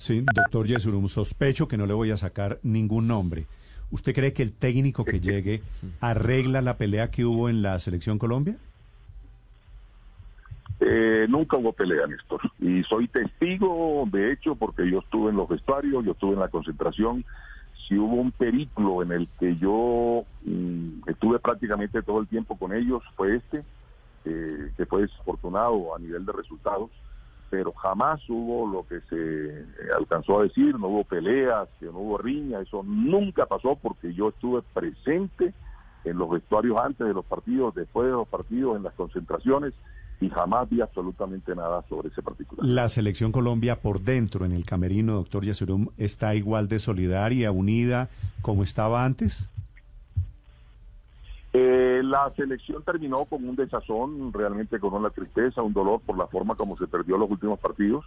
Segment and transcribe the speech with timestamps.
[0.00, 3.46] Sí, doctor Yesurum, sospecho que no le voy a sacar ningún nombre.
[3.90, 5.60] ¿Usted cree que el técnico que llegue
[6.00, 8.56] arregla la pelea que hubo en la selección Colombia?
[10.78, 12.40] Eh, nunca hubo pelea, Néstor.
[12.60, 16.48] Y soy testigo, de hecho, porque yo estuve en los vestuarios, yo estuve en la
[16.48, 17.24] concentración.
[17.88, 22.72] Si hubo un periplo en el que yo mm, estuve prácticamente todo el tiempo con
[22.72, 23.64] ellos, fue este,
[24.26, 26.88] eh, que fue desafortunado a nivel de resultados,
[27.50, 29.66] pero jamás hubo lo que se eh,
[29.96, 34.28] alcanzó a decir, no hubo peleas, que no hubo riña, eso nunca pasó porque yo
[34.28, 35.54] estuve presente
[36.04, 39.74] en los vestuarios antes de los partidos, después de los partidos, en las concentraciones
[40.20, 42.66] y jamás vi absolutamente nada sobre ese particular.
[42.66, 48.08] La selección Colombia por dentro, en el camerino, doctor Yesurum, ¿está igual de solidaria, unida
[48.42, 49.48] como estaba antes?
[51.98, 56.26] Eh, la selección terminó con un desazón, realmente con una tristeza, un dolor por la
[56.26, 58.04] forma como se perdió los últimos partidos.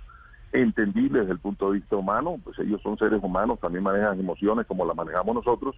[0.54, 4.68] Entendible desde el punto de vista humano, pues ellos son seres humanos, también manejan emociones
[4.68, 5.76] como las manejamos nosotros,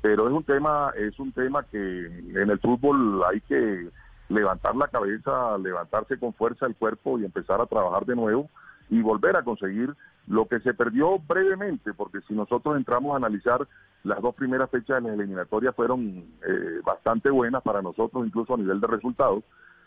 [0.00, 3.88] pero es un tema, es un tema que en el fútbol hay que
[4.28, 8.48] levantar la cabeza, levantarse con fuerza el cuerpo y empezar a trabajar de nuevo
[8.92, 9.94] y volver a conseguir
[10.26, 13.66] lo que se perdió brevemente, porque si nosotros entramos a analizar
[14.04, 18.58] las dos primeras fechas de la eliminatoria fueron eh, bastante buenas para nosotros, incluso a
[18.58, 19.44] nivel de resultados,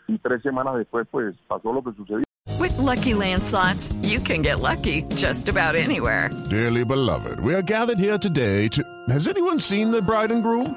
[0.08, 2.24] y tres semanas después pues pasó lo que sucedió.
[2.58, 6.30] With lucky landslots, you can get lucky just about anywhere.
[6.50, 8.82] Dearly beloved, we are gathered here today to.
[9.08, 10.74] Has anyone seen the bride and groom?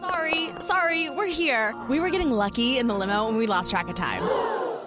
[0.00, 1.74] Sorry, sorry, we're here.
[1.88, 4.22] We were getting lucky in the limo and we lost track of time.